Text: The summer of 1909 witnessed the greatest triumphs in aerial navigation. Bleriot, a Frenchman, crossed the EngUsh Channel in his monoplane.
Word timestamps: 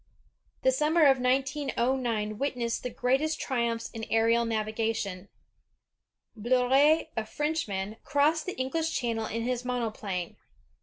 The 0.63 0.71
summer 0.71 1.05
of 1.05 1.19
1909 1.19 2.39
witnessed 2.39 2.81
the 2.81 2.89
greatest 2.89 3.39
triumphs 3.39 3.91
in 3.91 4.03
aerial 4.09 4.45
navigation. 4.45 5.29
Bleriot, 6.35 7.09
a 7.15 7.23
Frenchman, 7.23 7.97
crossed 8.03 8.47
the 8.47 8.55
EngUsh 8.55 8.91
Channel 8.97 9.27
in 9.27 9.43
his 9.43 9.63
monoplane. 9.63 10.37